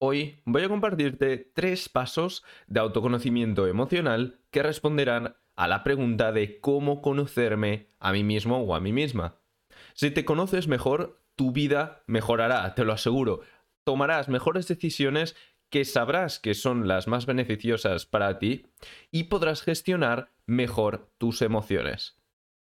[0.00, 6.60] Hoy voy a compartirte tres pasos de autoconocimiento emocional que responderán a la pregunta de
[6.60, 9.40] cómo conocerme a mí mismo o a mí misma.
[9.94, 13.40] Si te conoces mejor, tu vida mejorará, te lo aseguro.
[13.82, 15.34] Tomarás mejores decisiones
[15.68, 18.66] que sabrás que son las más beneficiosas para ti
[19.10, 22.22] y podrás gestionar mejor tus emociones.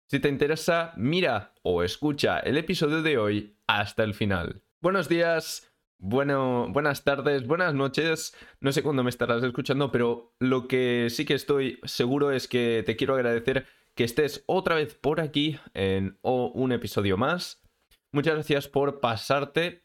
[0.07, 4.63] Si te interesa, mira o escucha el episodio de hoy hasta el final.
[4.83, 5.72] Buenos días,
[6.05, 8.35] bueno, buenas tardes, buenas noches.
[8.61, 12.83] No sé cuándo me estarás escuchando, pero lo que sí que estoy seguro es que
[12.85, 17.63] te quiero agradecer que estés otra vez por aquí en un episodio más.
[18.11, 19.85] Muchas gracias por pasarte.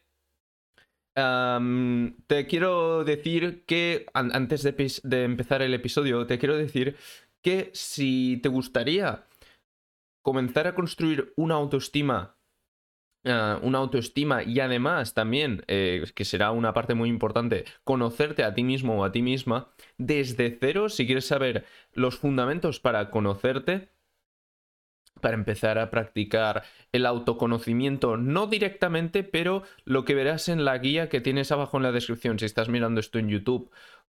[1.14, 6.96] te quiero decir que, antes de empezar el episodio, te quiero decir
[7.44, 9.24] que si te gustaría
[10.24, 12.37] comenzar a construir una autoestima
[13.24, 18.54] Ah, una autoestima y además también, eh, que será una parte muy importante, conocerte a
[18.54, 23.90] ti mismo o a ti misma desde cero, si quieres saber los fundamentos para conocerte,
[25.20, 31.08] para empezar a practicar el autoconocimiento, no directamente, pero lo que verás en la guía
[31.08, 33.70] que tienes abajo en la descripción, si estás mirando esto en YouTube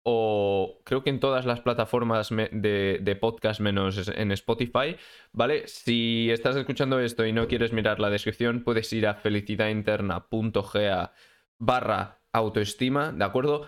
[0.08, 4.97] o creo que en todas las plataformas de, podcast menos en Spotify,
[5.31, 5.67] ¿vale?
[5.67, 11.12] Si estás escuchando esto y no quieres mirar la descripción, puedes ir a felicidadinterna.ga
[11.58, 13.67] barra autoestima, ¿de acuerdo?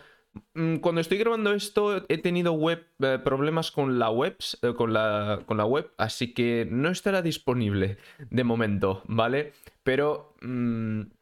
[0.53, 4.93] Mm, cuando estoy grabando esto he tenido web, eh, problemas con la, web, eh, con,
[4.93, 7.97] la, con la web, así que no estará disponible
[8.29, 9.53] de momento, ¿vale?
[9.83, 10.35] Pero...
[10.41, 11.16] Mm,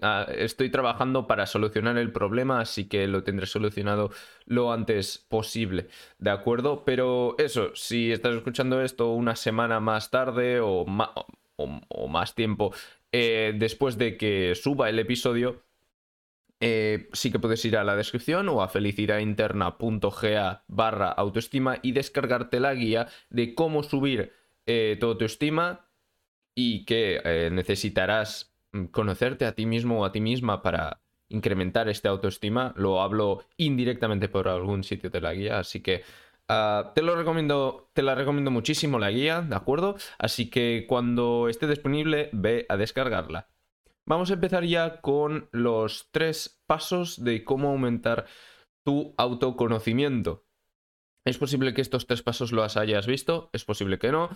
[0.00, 4.10] Ah, estoy trabajando para solucionar el problema, así que lo tendré solucionado
[4.46, 5.88] lo antes posible,
[6.18, 6.84] ¿de acuerdo?
[6.86, 12.72] Pero eso, si estás escuchando esto una semana más tarde o, más tiempo
[13.12, 15.62] eh, después de que suba el episodio,
[16.60, 22.58] eh, sí que puedes ir a la descripción o a felicidadinterna.ga barra autoestima y descargarte
[22.58, 24.32] la guía de cómo subir
[24.66, 25.90] eh, tu autoestima
[26.54, 28.57] y que necesitarás Mm,
[28.90, 32.72] conocerte a ti mismo o a ti misma para incrementar este autoestima.
[32.76, 36.02] Lo hablo indirectamente por algún sitio de la guía, así que
[36.48, 39.96] ah, te lo recomiendo, te la recomiendo muchísimo la guía, ¿de acuerdo?
[40.18, 43.48] Así que cuando esté disponible, ve a descargarla.
[44.06, 48.26] Vamos a empezar ya con los tres pasos de cómo aumentar
[48.82, 50.46] tu autoconocimiento.
[51.26, 54.30] Es posible que estos tres pasos los hayas visto, es posible que no.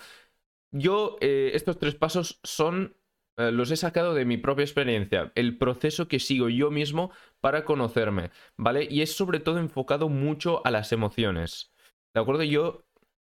[0.73, 2.99] Yo, eh, estos tres pasos son
[3.37, 7.11] los he sacado de mi propia experiencia, el proceso que sigo yo mismo
[7.41, 8.87] para conocerme, ¿vale?
[8.91, 11.73] Y es sobre todo enfocado mucho a las emociones,
[12.15, 12.43] ¿de acuerdo?
[12.43, 12.85] Yo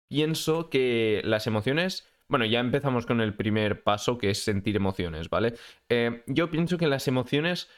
[0.08, 5.30] pienso que las emociones, bueno, ya empezamos con el primer paso que es sentir emociones,
[5.30, 5.54] ¿vale?
[5.88, 7.68] Eh, yo pienso que las emociones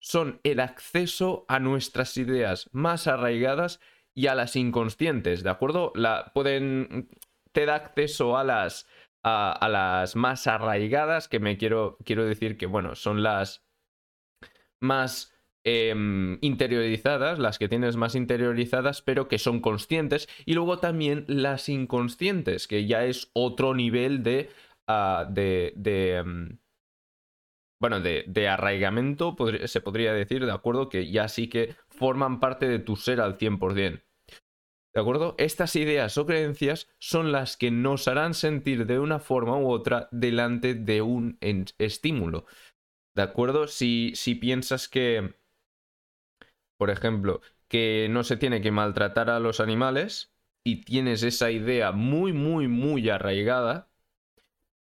[0.00, 3.80] son el acceso a nuestras ideas más arraigadas
[4.14, 5.92] y a las inconscientes, ¿de acuerdo?
[5.94, 7.08] La, pueden,
[7.52, 8.86] te da acceso a las
[9.28, 13.66] a, las más arraigadas, que me quiero, quiero decir que, bueno, son las
[14.80, 21.24] más em, interiorizadas, las que tienes más interiorizadas, pero que son conscientes, y luego también
[21.26, 24.50] las inconscientes, que ya es otro nivel de...
[24.88, 26.58] Ah, de, em,
[27.80, 29.36] bueno, de, de arraigamiento,
[29.66, 30.88] se podría decir, ¿de acuerdo?
[30.88, 34.05] Que ya sí que forman parte de tu ser al 100%.
[34.96, 35.34] ¿De acuerdo?
[35.36, 40.08] Estas ideas o creencias son las que nos harán sentir de una forma u otra
[40.10, 42.46] delante de un estímulo.
[43.14, 43.66] ¿De acuerdo?
[43.66, 45.34] Si, si piensas que,
[46.78, 50.32] por ejemplo, que no se tiene que maltratar a los animales
[50.64, 53.90] y tienes esa idea muy, muy, muy arraigada,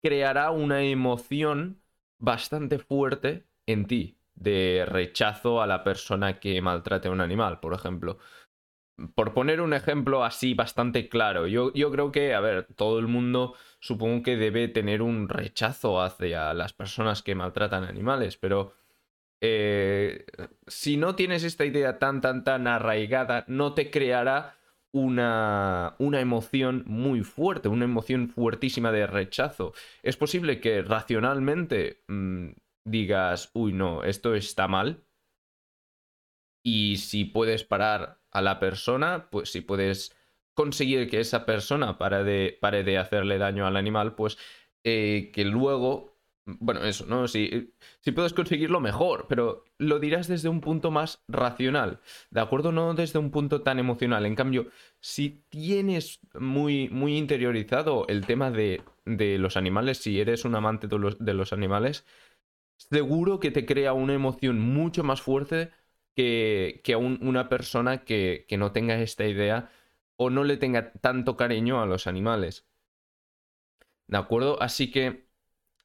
[0.00, 1.82] creará una emoción
[2.20, 7.74] bastante fuerte en ti de rechazo a la persona que maltrate a un animal, por
[7.74, 8.18] ejemplo
[9.14, 13.08] por poner un ejemplo así bastante claro, yo, yo, creo que, a ver, todo el
[13.08, 18.72] mundo supongo que debe tener un rechazo hacia las personas que maltratan animales, pero
[19.40, 20.26] eh,
[20.66, 24.56] si no tienes esta idea tan, tan, tan arraigada, no te creará
[24.92, 29.74] una, una emoción muy fuerte, una emoción fuertísima de rechazo.
[30.02, 32.50] Es posible que racionalmente mm,
[32.84, 35.04] digas, uy, no, esto está mal.
[36.62, 40.14] Y si puedes parar a la persona, pues si puedes
[40.54, 44.36] conseguir que esa persona pare de, pare de hacerle daño al animal, pues
[44.84, 47.26] eh, que luego, bueno, eso, ¿no?
[47.28, 52.00] Si, si puedes conseguirlo mejor, pero lo dirás desde un punto más racional,
[52.30, 52.72] ¿de acuerdo?
[52.72, 54.26] No desde un punto tan emocional.
[54.26, 54.66] En cambio,
[55.00, 60.86] si tienes muy, muy interiorizado el tema de, de los animales, si eres un amante
[60.88, 62.04] de los, de los animales,
[62.76, 65.70] seguro que te crea una emoción mucho más fuerte
[66.14, 69.70] que, que una persona que, que no tenga esta idea
[70.16, 72.66] o no le tenga tanto cariño a los animales.
[74.06, 74.60] ¿De acuerdo?
[74.62, 75.28] Así que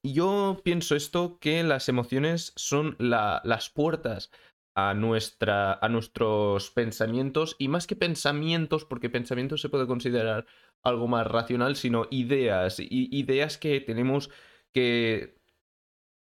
[0.03, 4.31] yo pienso esto que las emociones son las puertas
[4.75, 10.45] a, nuestra, a nuestros pensamientos y más que pensamientos, porque pensamientos se puede considerar
[10.83, 14.29] algo más racional, sino ideas, ideas que tenemos
[14.73, 15.38] que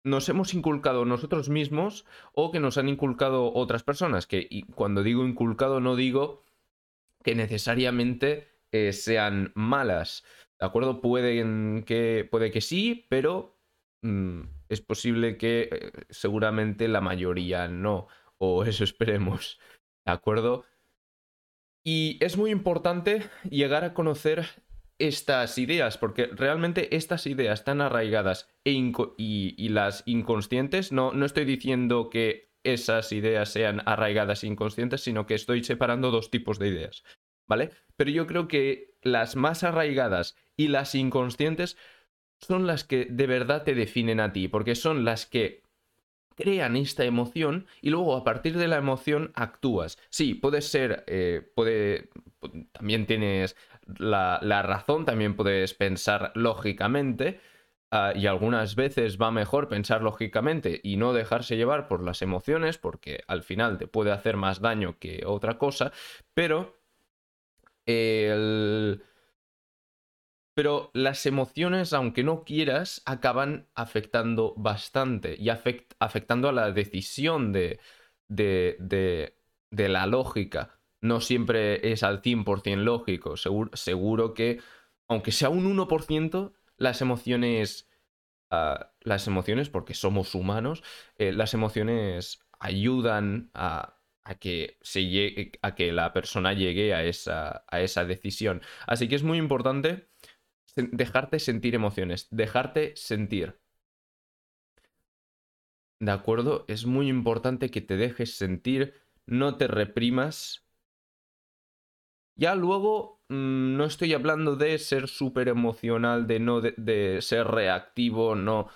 [0.07, 5.27] nos hemos inculcado nosotros mismos o que nos han inculcado otras personas, que cuando digo
[5.27, 6.45] inculcado no digo
[7.25, 10.25] que necesariamente eh, sean malas,
[10.61, 11.01] ¿de acuerdo?
[11.01, 13.59] Puede que, puede que sí, pero
[14.03, 18.07] mm, es posible que eh, seguramente la mayoría no,
[18.39, 19.59] o eso esperemos,
[20.05, 20.65] ¿de acuerdo?
[21.83, 24.47] Y es muy importante llegar a conocer
[24.99, 28.73] estas ideas, porque realmente estas ideas están arraigadas e
[29.17, 35.27] y, las inconscientes, no, no estoy diciendo que esas ideas sean arraigadas e inconscientes, sino
[35.27, 37.05] que estoy separando dos tipos de ideas,
[37.47, 37.71] ¿vale?
[37.97, 41.77] Pero yo creo que las más arraigadas y las inconscientes
[42.41, 45.63] son las que de verdad te definen a ti, porque son las que
[46.37, 49.99] crean esta emoción y luego a partir de la emoción actúas.
[50.11, 52.11] Sí, puede ser, eh, puede,
[52.73, 53.57] también tienes
[53.99, 57.41] la, razón, también puedes pensar lógicamente.
[57.93, 62.79] Ah, y algunas veces va mejor pensar lógicamente y no dejarse llevar por las emociones,
[62.79, 65.93] porque al final te puede hacer más daño que otra cosa,
[66.35, 66.81] pero
[67.87, 69.03] el
[70.57, 77.79] pero las emociones, aunque no quieras, acaban afectando bastante y afectando a la decisión de,
[78.29, 79.37] de,
[79.71, 80.81] de, la lógica.
[81.03, 83.37] No siempre es al 100% lógico.
[83.37, 84.61] Seguro, seguro, que,
[85.09, 87.91] aunque sea un 1%, las emociones,
[88.51, 90.83] ah, las emociones, porque somos humanos,
[91.19, 97.65] eh, las emociones ayudan a, a que, se a que la persona llegue a esa,
[97.69, 98.63] a esa decisión.
[98.87, 100.09] Así que es muy importante
[100.77, 103.59] dejarte sentir emociones, dejarte sentir.
[105.99, 106.65] ¿De acuerdo?
[106.69, 108.95] Es muy importante que te dejes sentir,
[109.25, 110.67] no te reprimas.
[112.37, 118.35] Ya luego mm, no estoy hablando de ser súper emocional, de no de, ser reactivo,
[118.35, 118.69] no,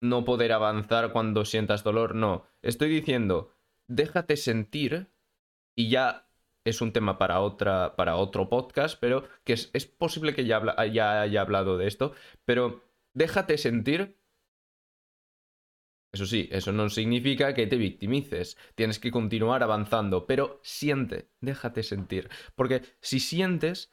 [0.00, 2.44] no poder avanzar cuando sientas dolor, no.
[2.62, 3.54] Estoy diciendo,
[3.86, 5.12] déjate sentir
[5.76, 6.27] y ya
[6.68, 11.22] es un tema para, otra, para otro podcast, pero que es, posible que ya, ya
[11.22, 12.12] haya hablado de esto,
[12.44, 12.84] pero
[13.14, 14.16] déjate sentir.
[16.12, 21.82] Eso sí, eso no significa que te victimices, tienes que continuar avanzando, pero siente, déjate
[21.82, 23.92] sentir, porque si sientes,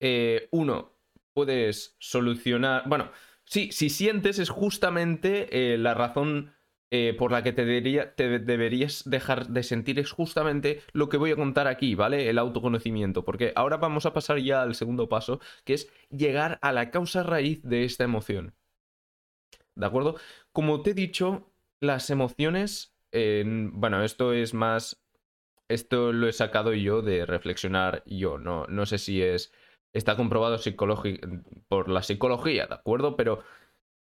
[0.00, 0.98] eh, uno,
[1.32, 3.12] puedes solucionar, bueno,
[3.44, 6.52] sí, si sientes es justamente eh, la razón
[6.90, 11.36] eh, por la que te, deberías dejar de sentir es justamente lo que voy a
[11.36, 12.30] contar aquí, ¿vale?
[12.30, 16.72] El autoconocimiento, porque ahora vamos a pasar ya al segundo paso, que es llegar a
[16.72, 18.54] la causa raíz de esta emoción.
[19.74, 20.16] ¿De acuerdo?
[20.52, 24.98] Como te he dicho, las emociones, bueno, esto es más,
[25.68, 29.52] esto lo he sacado yo de reflexionar yo, no, no sé si es,
[29.92, 30.58] está comprobado
[31.68, 33.14] por la psicología, ¿de acuerdo?
[33.16, 33.44] Pero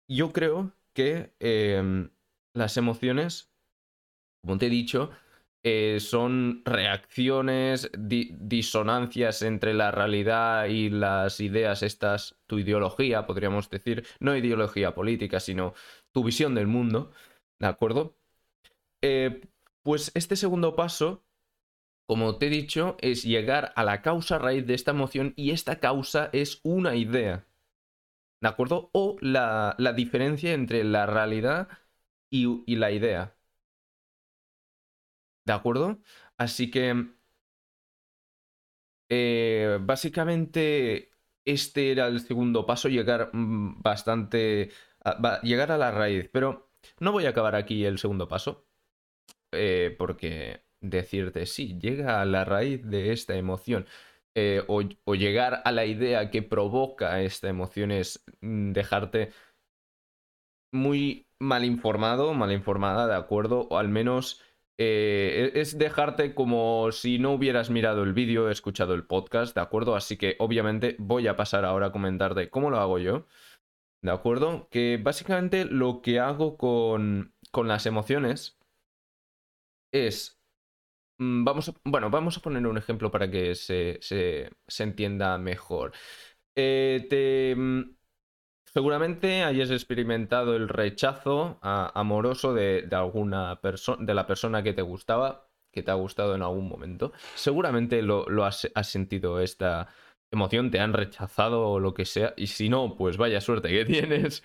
[0.08, 1.36] yo creo que...
[1.40, 2.10] Em,
[2.54, 3.52] las emociones,
[4.42, 5.12] como te he dicho,
[5.64, 14.04] eh, son reacciones, disonancias entre la realidad y las ideas estas, tu ideología, podríamos decir,
[14.20, 15.76] no ideología política, sino
[16.12, 17.12] tu visión del mundo,
[17.60, 18.18] ¿de acuerdo?
[19.04, 19.42] Eh,
[19.84, 21.24] pues este segundo paso,
[22.08, 25.80] como te he dicho, es llegar a la causa raíz de esta emoción y esta
[25.80, 27.46] causa es una idea,
[28.42, 28.90] ¿de acuerdo?
[28.94, 31.68] O la, la diferencia entre la realidad
[32.32, 33.36] y, la idea.
[35.46, 36.00] ¿De acuerdo?
[36.38, 37.08] Así que...
[39.10, 41.12] Eh, básicamente
[41.46, 44.72] este era el segundo paso, llegar mm, bastante...
[45.04, 48.68] A, llegar a la raíz, pero no voy a acabar aquí el segundo paso,
[49.52, 53.88] eh, porque decirte, sí, llega a la raíz de esta emoción,
[54.36, 54.82] eh, o,
[55.16, 59.32] llegar a la idea que provoca esta emoción es mm, dejarte
[60.72, 63.68] muy mal informado, mal informada, ¿de acuerdo?
[63.70, 64.42] O al menos
[64.78, 69.62] eh, e-, es dejarte como si no hubieras mirado el vídeo, escuchado el podcast, ¿de
[69.62, 69.96] acuerdo?
[69.96, 73.28] Así que obviamente voy a pasar ahora a comentarte cómo lo hago yo,
[74.02, 74.70] ¿de acuerdo?
[74.70, 78.60] Que básicamente lo que hago con, con las emociones
[79.92, 80.40] es...
[81.20, 85.38] Mm, vamos a, bueno, vamos a poner un ejemplo para que se, se, se entienda
[85.38, 85.94] mejor.
[86.56, 87.96] Eh, te, mm,
[88.74, 95.50] seguramente hayas experimentado el rechazo amoroso de, alguna persona, de la persona que te gustaba,
[95.72, 97.12] que te ha gustado en algún momento.
[97.36, 99.88] Seguramente lo, has, sentido esta
[100.32, 103.86] emoción, te han rechazado o lo que sea, y si no, pues vaya suerte que
[103.86, 104.44] tienes.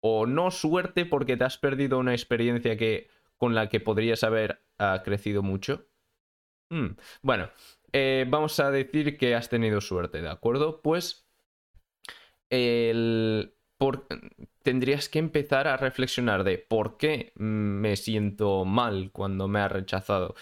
[0.00, 4.62] O no suerte porque te has perdido una experiencia que, con la que podrías haber
[4.78, 5.86] ah, crecido mucho.
[6.70, 7.50] Hmm, bueno,
[7.92, 10.82] eh, vamos a decir que has tenido suerte, ¿de acuerdo?
[10.82, 11.26] Pues
[12.50, 13.55] el,
[14.62, 20.34] tendrías que empezar a reflexionar de por qué me siento mal cuando me ha rechazado.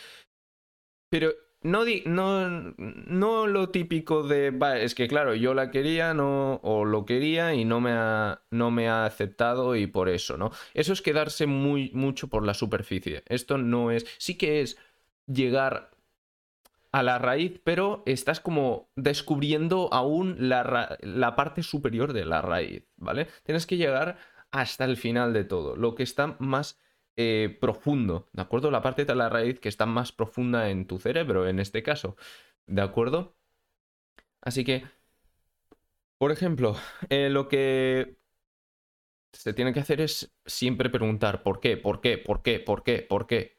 [1.10, 6.84] Pero no, no, no lo típico de, es que claro, yo la quería no, o
[6.84, 10.50] lo quería y no me, ha, no me ha aceptado y por eso, ¿no?
[10.74, 13.22] Eso es quedarse muy, mucho por la superficie.
[13.26, 14.76] Esto no es, sí que es
[15.26, 15.93] llegar
[16.94, 23.26] a la raíz, pero estás como descubriendo aún la, parte superior de la raíz, ¿vale?
[23.42, 24.16] Tienes que llegar
[24.52, 26.78] hasta el final de todo, lo que está más
[27.16, 28.70] eh, profundo, ¿de acuerdo?
[28.70, 32.16] La parte de la raíz que está más profunda en tu cerebro, en este caso,
[32.66, 33.36] ¿de acuerdo?
[34.40, 34.84] Así que,
[36.16, 36.76] por ejemplo,
[37.08, 38.18] eh, lo que
[39.32, 41.76] se tiene que hacer es siempre preguntar ¿por qué?
[41.76, 42.18] ¿Por qué?
[42.18, 42.60] ¿Por qué?
[42.60, 43.02] ¿Por qué?
[43.02, 43.58] ¿Por qué?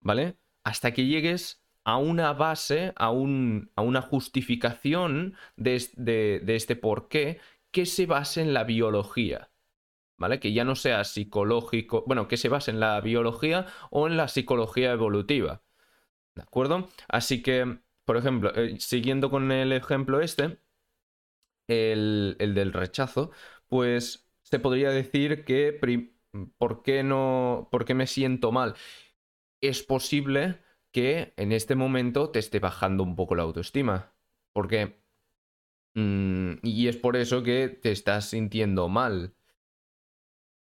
[0.00, 0.38] ¿Vale?
[0.64, 7.40] Hasta que llegues a una base, a, un, a una justificación de, de, este porqué
[7.70, 9.50] que se base en la biología.
[10.18, 10.38] ¿Vale?
[10.38, 14.28] Que ya no sea psicológico, bueno, que se base en la biología o en la
[14.28, 15.62] psicología evolutiva.
[16.36, 16.88] ¿De acuerdo?
[17.08, 20.58] Así que, por ejemplo, eh, siguiendo con el ejemplo este,
[21.66, 23.32] el, el, del rechazo,
[23.66, 25.72] pues se podría decir que
[26.58, 28.74] ¿por qué no, por qué me siento mal?
[29.60, 30.60] Es posible
[30.92, 34.12] que en este momento te esté bajando un poco la autoestima.
[34.52, 35.00] Porque...
[35.94, 39.34] Mm, y es por eso que te estás sintiendo mal.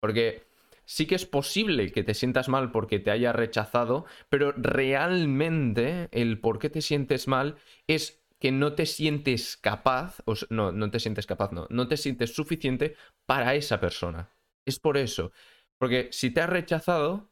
[0.01, 0.47] Porque
[0.85, 6.41] sí que es posible que te sientas mal porque te haya rechazado, pero realmente el
[6.41, 7.57] por qué te sientes mal
[7.87, 12.35] es que no te sientes capaz, no, no te sientes capaz, no, no te sientes
[12.35, 14.31] suficiente para esa persona.
[14.67, 15.33] Es por eso.
[15.79, 17.31] Porque si te has rechazado,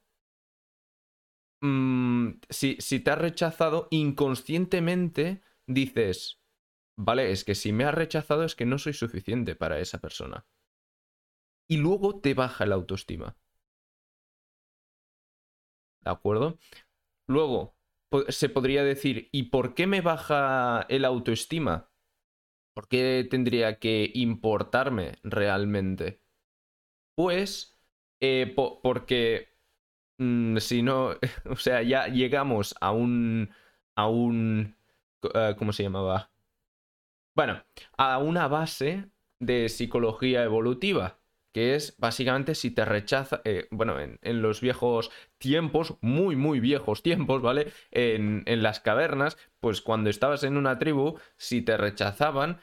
[1.63, 6.41] Mm, si, si te has rechazado, inconscientemente dices,
[6.97, 10.47] vale, es que si me has rechazado es que no soy suficiente para esa persona.
[11.69, 13.37] Y luego te baja la autoestima.
[16.01, 16.59] ¿De acuerdo?
[17.29, 17.77] Luego,
[18.29, 21.91] se podría decir, ¿y por qué me baja el autoestima?
[22.75, 26.23] ¿Por qué tendría que importarme realmente?
[27.17, 27.79] Pues
[28.21, 29.52] eh, porque
[30.23, 31.17] Mm, si no,
[31.51, 33.51] o sea, ya llegamos a un,
[33.97, 34.77] a un,
[35.35, 36.31] eh, ¿cómo se llamaba?
[37.35, 37.63] Bueno,
[37.97, 39.11] a una base
[39.41, 41.19] de psicología evolutiva,
[41.53, 47.03] que es básicamente si te rechaza, eh, bueno, en, los viejos tiempos, muy, muy viejos
[47.03, 47.73] tiempos, ¿vale?
[47.91, 52.61] En, en, las cavernas, pues cuando estabas en una tribu, si te rechazaban,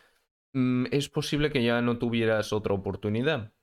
[0.53, 3.53] mm, es posible que ya no tuvieras otra oportunidad.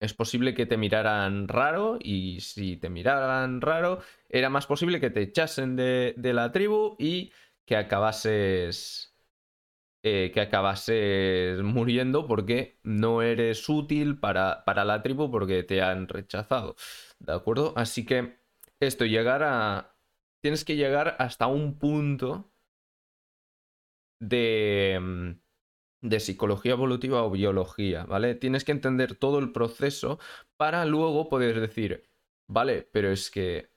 [0.00, 5.10] Es posible que te miraran raro y si te miraran raro, era más posible que
[5.10, 7.32] te echasen de, la tribu y
[7.64, 9.14] que acabases...
[10.04, 16.06] Eh, que acabases muriendo porque no eres útil para, para la tribu porque te han
[16.06, 16.76] rechazado.
[17.18, 17.74] ¿De acuerdo?
[17.76, 18.38] Así que
[18.80, 19.96] esto, llegar a...
[20.40, 22.52] Tienes que llegar hasta un punto
[24.20, 25.30] de mm,
[26.00, 28.34] de psicología evolutiva o biología, ¿vale?
[28.34, 30.18] Tienes que entender todo el proceso
[30.56, 32.08] para luego poder decir,
[32.46, 33.70] vale, pero es que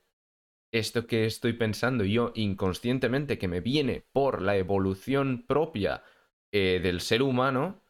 [0.72, 6.04] esto que estoy pensando yo inconscientemente, que me viene por la evolución propia
[6.52, 7.82] eh, del ser humano,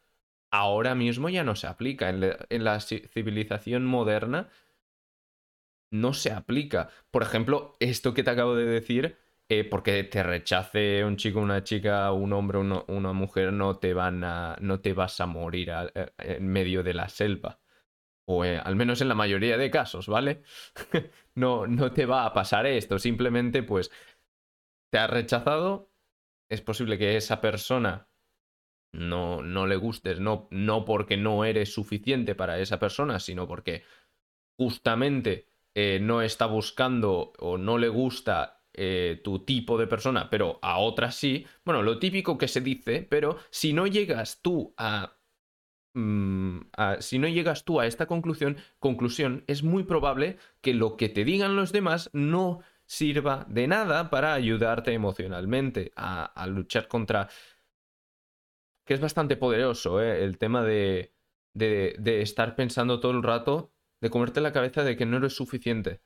[0.50, 2.08] ahora mismo ya no se aplica.
[2.10, 4.50] en la civilización moderna
[5.92, 6.88] no se aplica.
[7.10, 9.16] Por ejemplo, esto que te acabo de decir
[9.58, 14.24] eh, porque te rechace un chico, una chica, un hombre, una mujer, no te van
[14.24, 17.60] a, no te vas a morir eh, en medio de la selva.
[18.26, 20.42] O eh, al menos en la mayoría de casos, ¿vale?
[21.34, 22.98] no, no te va a pasar esto.
[22.98, 23.90] Simplemente, pues,
[24.90, 25.90] te has rechazado.
[26.48, 28.08] Es posible que esa persona
[28.92, 33.84] no, no le gustes, no, no porque no eres suficiente para esa persona, sino porque
[34.56, 35.48] justamente
[36.00, 41.14] no está buscando o no le gusta eh, tu tipo de persona, pero a otras
[41.14, 41.46] sí.
[41.64, 44.74] Bueno, lo típico que se dice, pero si no llegas tú
[45.94, 50.96] mm, a, si no llegas tú a esta conclusión, conclusión, es muy probable que lo
[50.96, 57.28] que te digan los demás no sirva de nada para ayudarte emocionalmente a, luchar contra
[58.84, 60.24] que es bastante poderoso, ¿eh?
[60.24, 61.14] El tema de,
[61.54, 65.34] de, de estar pensando todo el rato, de comerte la cabeza de que no eres
[65.34, 66.02] suficiente.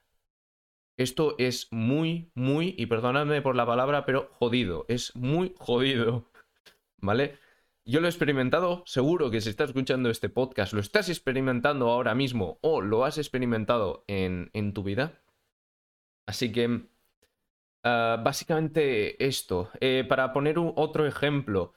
[0.96, 4.86] Esto es muy, muy, y perdóname por la palabra, pero jodido.
[4.88, 6.30] Es muy jodido.
[6.98, 7.38] ¿Vale?
[7.84, 12.14] Yo lo he experimentado, seguro que si estás escuchando este podcast, lo estás experimentando ahora
[12.14, 15.22] mismo o lo has experimentado en, en tu vida.
[16.26, 16.88] Así que,
[17.84, 19.70] ah, básicamente esto.
[19.80, 21.74] Eh, para poner un, otro ejemplo,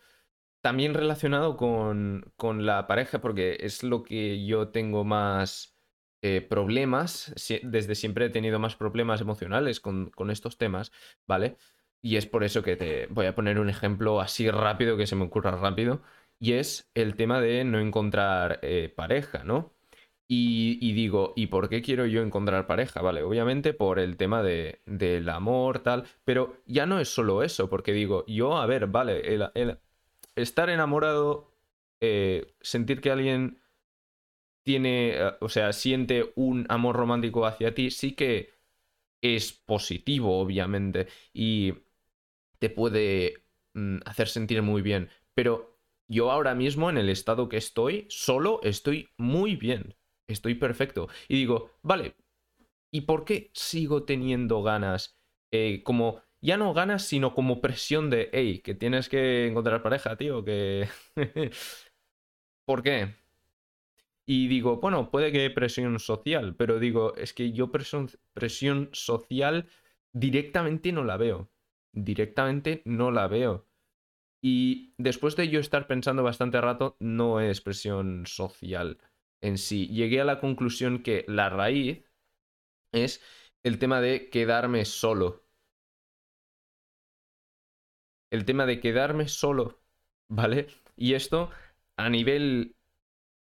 [0.61, 5.78] también relacionado con, con la pareja, porque es lo que yo tengo más
[6.21, 7.33] eh, problemas,
[7.63, 10.91] desde siempre he tenido más problemas emocionales con, con, estos temas,
[11.27, 11.55] ¿vale?
[12.01, 15.15] Y es por eso que te voy a poner un ejemplo así rápido que se
[15.15, 16.01] me ocurra rápido,
[16.39, 19.73] y es el tema de no encontrar eh, pareja, ¿no?
[20.31, 23.01] Y, digo, ¿y por qué quiero yo encontrar pareja?
[23.01, 27.67] Vale, obviamente por el tema de, del amor, tal, pero ya no es solo eso,
[27.67, 29.79] porque digo, yo, a ver, vale, el
[30.35, 31.51] estar enamorado,
[31.99, 33.59] eh, sentir que alguien
[34.69, 38.51] tiene, eh, o sea, siente un amor romántico hacia ti, sí que
[39.19, 41.73] es positivo, obviamente, y
[42.59, 45.09] te puede mm, hacer sentir muy bien.
[45.33, 49.95] Pero yo ahora mismo, en el estado que estoy, solo estoy muy bien.
[50.27, 51.07] Estoy perfecto.
[51.27, 52.13] Y digo, vale,
[52.91, 55.17] ¿y por qué sigo teniendo ganas?
[55.51, 60.15] Eh, como, ya no ganas, sino como presión de, hey, que tienes que encontrar pareja,
[60.15, 60.87] tío, que...
[62.65, 63.15] ¿Por qué?
[64.31, 69.67] Y digo, bueno, puede que presión social, pero digo, es que yo presión, presión social
[70.13, 71.49] directamente no la veo.
[71.93, 73.67] Directamente no la veo.
[74.39, 78.99] Y después de yo estar pensando bastante rato, no es presión social
[79.41, 79.87] en sí.
[79.87, 82.05] Llegué a la conclusión que la raíz
[82.91, 83.23] es
[83.63, 85.43] el tema de quedarme solo.
[88.29, 89.81] El tema de quedarme solo,
[90.29, 90.67] ¿vale?
[90.95, 91.49] Y esto
[91.97, 92.75] a nivel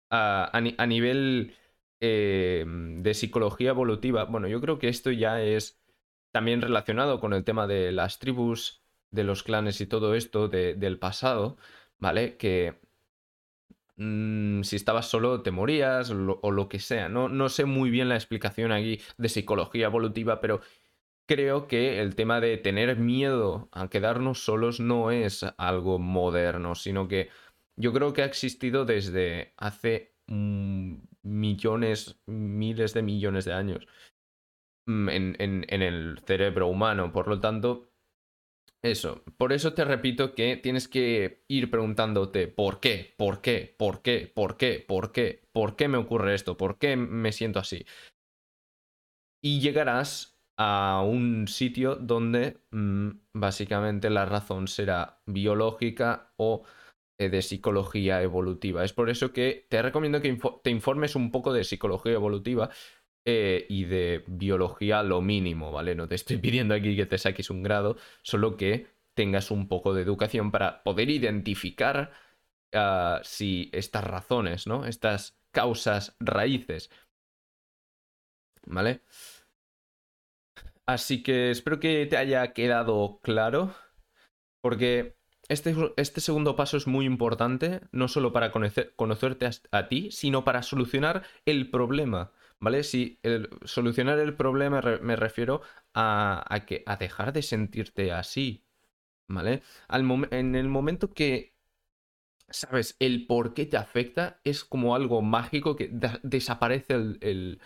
[0.10, 1.56] a, nivel
[2.00, 5.80] eh, de psicología evolutiva, bueno, yo creo que esto ya es
[6.32, 11.00] también relacionado con el tema de las tribus, de los clanes y todo esto del
[11.00, 11.58] pasado,
[11.98, 12.38] ¿vale?
[12.38, 12.80] Que
[13.98, 17.10] mm, si estabas solo te morías o lo que sea.
[17.10, 20.62] No, no sé muy bien la explicación aquí de psicología evolutiva, pero
[21.30, 27.08] creo que el tema de tener miedo a quedarnos solos no es algo moderno, sino
[27.08, 27.30] que
[27.80, 33.88] yo creo que ha existido desde hace mm, millones, miles de millones de años
[34.86, 37.14] mm, en, el cerebro humano.
[37.14, 37.90] Por lo tanto,
[38.84, 39.24] eso.
[39.38, 44.32] Por eso te repito que tienes que ir preguntándote por qué, por qué, por qué,
[44.34, 47.86] por qué, por qué, por qué me ocurre esto, por qué me siento así.
[49.42, 56.66] Y llegarás a un sitio donde mm, básicamente la razón será biológica o
[57.28, 58.86] de psicología evolutiva.
[58.86, 62.70] Es por eso que te recomiendo que te informes un poco de psicología evolutiva
[63.26, 65.96] eh, y de biología lo mínimo, ¿vale?
[65.96, 69.94] No te estoy pidiendo aquí que te saques un grado, solo que tengas un poco
[69.94, 72.12] de educación para poder identificar
[72.74, 74.86] ah, si estas razones, ¿no?
[74.86, 76.90] Estas causas raíces,
[78.66, 79.02] ¿vale?
[80.86, 83.76] Así que espero que te haya quedado claro,
[84.62, 85.19] porque
[85.50, 90.64] este, este, segundo paso es muy importante, no solo para conocerte a, ti, sino para
[90.64, 92.32] solucionar el problema.
[92.62, 92.84] ¿Vale?
[92.84, 93.20] Si
[93.64, 95.62] solucionar el problema me refiero
[95.94, 98.66] a, que, a dejar de sentirte así.
[99.28, 99.62] ¿Vale?
[100.32, 101.56] en el momento que
[102.50, 105.90] sabes el por qué te afecta, es como algo mágico que
[106.24, 107.62] desaparece el,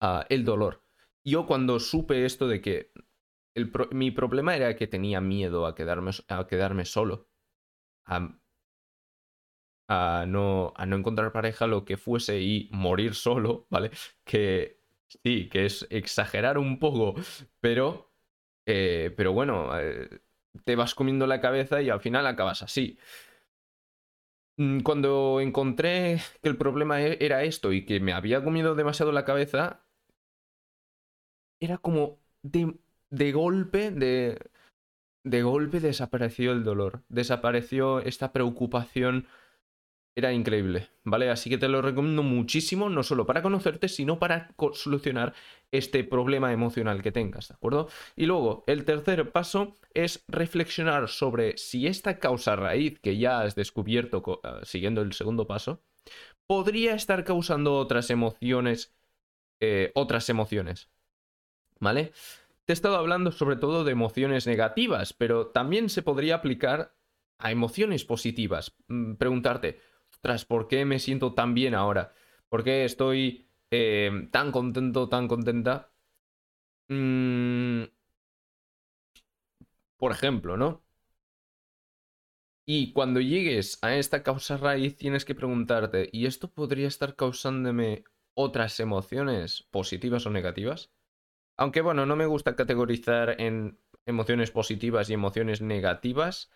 [0.00, 0.84] ah, el dolor.
[1.24, 2.92] Yo cuando supe esto de que
[3.92, 7.28] mi problema era que tenía miedo a quedarme, a quedarme solo.
[9.88, 13.90] A, no, a no encontrar pareja, lo que fuese y morir solo, ¿vale?
[14.24, 14.80] Que
[15.24, 17.14] sí, que es exagerar un poco,
[17.60, 18.12] pero,
[18.66, 20.20] eh, pero bueno, eh,
[20.64, 22.98] te vas comiendo la cabeza y al final acabas así.
[24.56, 29.12] Mm, cuando encontré que el problema e, era esto y que me había comido demasiado
[29.12, 29.82] la cabeza,
[31.60, 32.18] era como
[33.10, 34.38] de golpe, de,
[35.24, 39.26] de golpe desapareció el dolor, desapareció esta preocupación.
[40.16, 41.30] Era increíble, ¿vale?
[41.30, 45.34] Así que te lo recomiendo muchísimo, no solo para conocerte, sino para solucionar
[45.70, 47.88] este problema emocional que tengas, ¿de acuerdo?
[48.16, 53.54] Y luego, el tercer paso es reflexionar sobre si esta causa raíz que ya has
[53.54, 55.80] descubierto ah, siguiendo el segundo paso,
[56.46, 58.92] podría estar causando otras emociones,
[59.60, 60.90] eh, otras emociones,
[61.78, 62.12] ¿vale?
[62.70, 66.94] Te he estado hablando sobre todo de emociones negativas, pero también se podría aplicar
[67.40, 68.76] a emociones positivas.
[68.86, 69.80] Mm, preguntarte,
[70.12, 72.14] ostras, ¿por qué me siento tan bien ahora?
[72.48, 75.90] ¿Por qué estoy eh, tan contento, tan contenta?
[76.88, 77.86] Mm,
[79.96, 80.84] por ejemplo, ¿no?
[82.64, 88.04] Y cuando llegues a esta causa raíz tienes que preguntarte, ¿y esto podría estar causándome
[88.34, 90.92] otras emociones positivas o negativas?
[91.60, 96.50] Aunque bueno, no me gusta categorizar en emociones positivas y emociones negativas,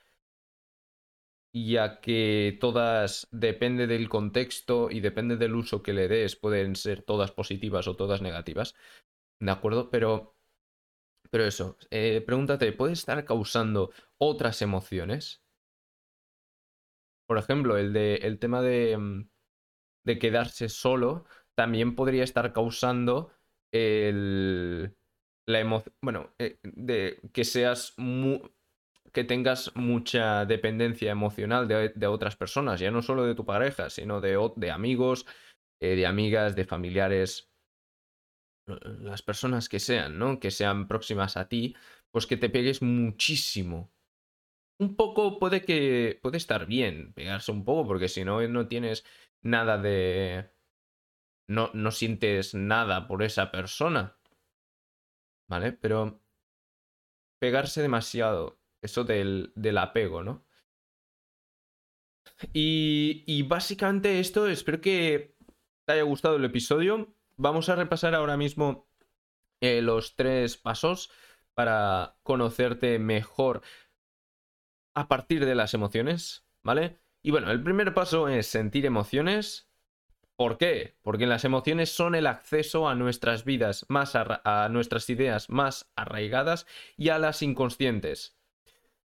[1.52, 7.02] ya que todas depende del contexto y depende del uso que le des, pueden ser
[7.02, 8.74] todas positivas o todas negativas.
[9.40, 9.90] ¿De acuerdo?
[9.90, 10.36] Pero,
[11.30, 15.42] pero eso, eh, pregúntate, ¿puede estar causando otras emociones?
[17.26, 19.28] Por ejemplo, el, de, el tema de, mm,
[20.06, 23.32] de quedarse solo también podría estar causando
[23.74, 24.53] el,
[25.46, 27.94] la emoción, bueno, eh, de que seas
[29.12, 34.20] que tengas mucha dependencia emocional de, otras personas, ya no solo de tu pareja, sino
[34.20, 35.26] de, de amigos,
[35.80, 37.52] eh, de amigas, de familiares,
[38.66, 40.40] las personas que sean, ¿no?
[40.40, 41.76] Que sean próximas a ti,
[42.10, 43.92] pues que te pegues muchísimo.
[44.80, 49.04] Un poco puede que puede estar bien pegarse un poco, porque si no, no tienes
[49.42, 50.50] nada de...
[51.46, 54.16] No, no sientes nada por esa persona.
[55.54, 55.70] ¿Vale?
[55.70, 56.20] Pero
[57.38, 60.44] pegarse demasiado, eso del, del apego, ¿no?
[62.52, 65.36] Y, y básicamente esto, espero que
[65.84, 67.14] te haya gustado el episodio.
[67.36, 68.88] Vamos a repasar ahora mismo
[69.60, 71.12] eh, los tres pasos
[71.54, 73.62] para conocerte mejor
[74.94, 76.98] a partir de las emociones, ¿vale?
[77.22, 79.70] Y bueno, el primer paso es sentir emociones.
[80.36, 80.96] ¿Por qué?
[81.02, 86.66] Porque las emociones son el acceso a nuestras vidas, más a nuestras ideas más arraigadas
[86.96, 88.36] y a las inconscientes.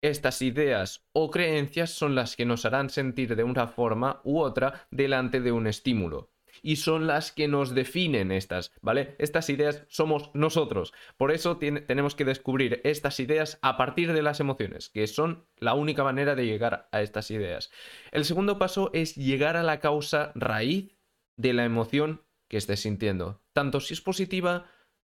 [0.01, 4.85] Estas ideas o creencias son las que nos harán sentir de una forma u otra
[4.91, 9.15] delante de un estímulo y son las que nos definen estas, ¿vale?
[9.17, 10.93] Estas ideas somos nosotros.
[11.17, 15.73] Por eso tenemos que descubrir estas ideas a partir de las emociones, que son la
[15.73, 17.71] única manera de llegar a estas ideas.
[18.11, 20.95] El segundo paso es llegar a la causa raíz
[21.35, 23.41] de la emoción que estés sintiendo.
[23.53, 24.69] Tanto si es positiva,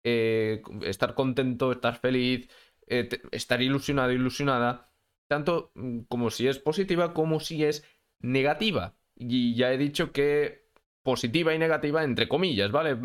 [0.03, 2.49] eh, estar contento, estar feliz,
[2.87, 4.91] eh, estar ilusionado, ilusionada,
[5.27, 7.83] tanto mm, como si es positiva como si es
[8.19, 8.97] negativa.
[9.15, 10.67] Y ya he dicho que
[11.03, 12.99] positiva y negativa entre comillas, ¿vale?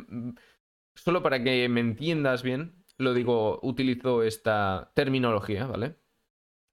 [0.94, 5.96] Solo para que me entiendas bien, lo digo, utilizo esta terminología, ¿vale?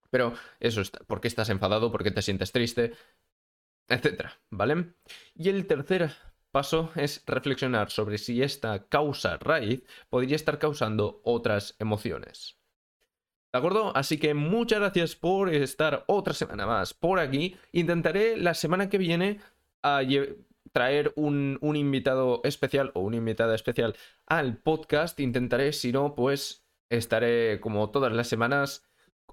[0.09, 1.91] Pero eso, está, ¿por qué estás enfadado?
[1.91, 2.93] ¿Por qué te sientes triste?
[3.87, 4.93] Etcétera, ¿vale?
[5.35, 6.11] Y el tercer
[6.51, 12.59] paso es reflexionar sobre si esta causa raíz podría estar causando otras emociones.
[13.51, 13.95] ¿De acuerdo?
[13.95, 17.55] Así que muchas gracias por estar otra semana más por aquí.
[17.71, 19.39] Intentaré la semana que viene
[20.71, 23.95] traer un, invitado especial o una invitada especial
[24.27, 25.19] al podcast.
[25.19, 28.88] Intentaré, si no, pues estaré como todas las semanas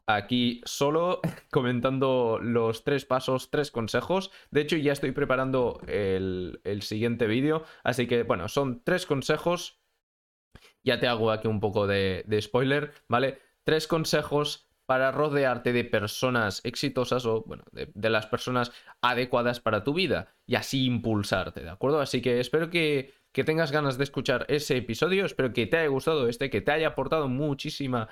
[0.07, 4.31] aquí solo comentando los tres pasos, tres consejos.
[4.51, 7.65] De hecho, ya estoy preparando el, siguiente vídeo.
[7.85, 9.81] Así que, bueno, son tres consejos.
[10.83, 13.41] Ya te hago aquí un poco de, de spoiler, ¿vale?
[13.65, 19.93] Tres consejos para rodearte de personas exitosas o, bueno, de, las personas adecuadas para tu
[19.93, 22.01] vida y así impulsarte, ¿de acuerdo?
[22.01, 25.89] Así que espero que, que tengas ganas de escuchar ese episodio, espero que te haya
[25.89, 28.09] gustado este, que te haya aportado muchísima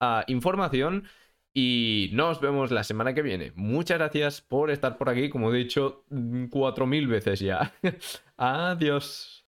[0.00, 1.08] ah, información
[1.58, 3.50] y nos vemos la semana que viene.
[3.56, 6.04] Muchas gracias por estar por aquí, como he dicho,
[6.50, 7.72] cuatro mil veces ya.
[8.36, 9.42] Adiós.